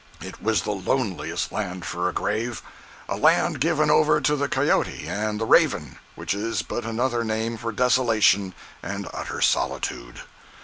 [0.19, 2.63] It was the loneliest land for a grave!
[3.07, 7.71] A land given over to the cayote and the raven—which is but another name for
[7.71, 10.21] desolation and utter solitude.